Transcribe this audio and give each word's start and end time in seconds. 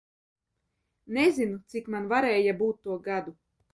Nezinu, 1.19 1.59
cik 1.73 1.85
nu 1.97 2.01
varēja 2.15 2.57
būt 2.63 2.79
man 2.81 2.85
to 2.89 2.99
gadu. 3.11 3.37